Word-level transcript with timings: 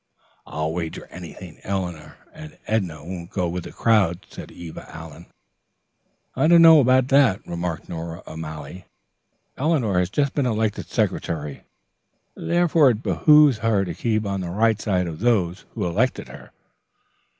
"I'll 0.47 0.73
wager 0.73 1.05
anything 1.11 1.59
Eleanor 1.61 2.17
and 2.33 2.57
Edna 2.65 3.05
won't 3.05 3.29
go 3.29 3.47
with 3.47 3.65
the 3.65 3.71
crowd," 3.71 4.25
said 4.27 4.51
Eva 4.51 4.89
Allen. 4.89 5.27
"I 6.35 6.47
don't 6.47 6.63
know 6.63 6.79
about 6.79 7.09
that," 7.09 7.45
remarked 7.45 7.87
Nora 7.87 8.23
O'Malley. 8.25 8.85
"Eleanor 9.57 9.99
has 9.99 10.09
just 10.09 10.33
been 10.33 10.47
elected 10.47 10.87
secretary, 10.87 11.65
therefore 12.33 12.89
it 12.89 13.03
behooves 13.03 13.59
her 13.59 13.85
to 13.85 13.93
keep 13.93 14.25
on 14.25 14.41
the 14.41 14.49
right 14.49 14.81
side 14.81 15.05
of 15.05 15.19
those 15.19 15.65
who 15.75 15.85
elected 15.85 16.29
her." 16.29 16.51